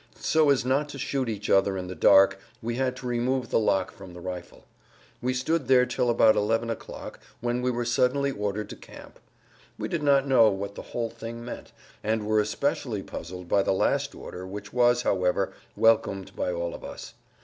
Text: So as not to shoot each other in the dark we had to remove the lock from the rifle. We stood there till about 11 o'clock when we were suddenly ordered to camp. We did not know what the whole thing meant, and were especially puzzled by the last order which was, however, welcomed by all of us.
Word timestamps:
So 0.19 0.49
as 0.49 0.65
not 0.65 0.89
to 0.89 0.97
shoot 0.97 1.29
each 1.29 1.47
other 1.47 1.77
in 1.77 1.85
the 1.85 1.93
dark 1.93 2.39
we 2.59 2.73
had 2.77 2.95
to 2.95 3.05
remove 3.05 3.51
the 3.51 3.59
lock 3.59 3.91
from 3.91 4.15
the 4.15 4.19
rifle. 4.19 4.65
We 5.21 5.31
stood 5.35 5.67
there 5.67 5.85
till 5.85 6.09
about 6.09 6.35
11 6.35 6.71
o'clock 6.71 7.19
when 7.39 7.61
we 7.61 7.69
were 7.69 7.85
suddenly 7.85 8.31
ordered 8.31 8.67
to 8.71 8.75
camp. 8.75 9.19
We 9.77 9.87
did 9.87 10.01
not 10.01 10.27
know 10.27 10.49
what 10.49 10.73
the 10.73 10.81
whole 10.97 11.11
thing 11.11 11.45
meant, 11.45 11.71
and 12.03 12.25
were 12.25 12.39
especially 12.39 13.03
puzzled 13.03 13.47
by 13.47 13.61
the 13.61 13.73
last 13.73 14.15
order 14.15 14.47
which 14.47 14.73
was, 14.73 15.03
however, 15.03 15.53
welcomed 15.75 16.35
by 16.35 16.51
all 16.51 16.73
of 16.73 16.83
us. 16.83 17.13